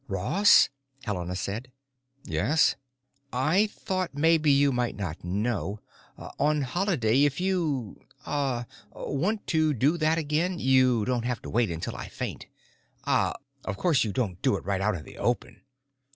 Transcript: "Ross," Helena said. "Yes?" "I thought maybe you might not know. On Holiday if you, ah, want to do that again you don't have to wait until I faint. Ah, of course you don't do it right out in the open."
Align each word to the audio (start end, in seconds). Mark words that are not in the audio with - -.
"Ross," 0.07 0.69
Helena 1.03 1.35
said. 1.35 1.71
"Yes?" 2.23 2.75
"I 3.31 3.67
thought 3.67 4.15
maybe 4.15 4.49
you 4.51 4.71
might 4.71 4.95
not 4.95 5.23
know. 5.23 5.79
On 6.39 6.63
Holiday 6.63 7.23
if 7.25 7.39
you, 7.39 8.01
ah, 8.25 8.65
want 8.93 9.45
to 9.45 9.75
do 9.75 9.99
that 9.99 10.17
again 10.17 10.57
you 10.57 11.05
don't 11.05 11.25
have 11.25 11.43
to 11.43 11.51
wait 11.51 11.69
until 11.69 11.95
I 11.95 12.07
faint. 12.07 12.47
Ah, 13.05 13.35
of 13.63 13.77
course 13.77 14.03
you 14.03 14.11
don't 14.11 14.41
do 14.41 14.57
it 14.57 14.65
right 14.65 14.81
out 14.81 14.95
in 14.95 15.03
the 15.05 15.19
open." 15.19 15.61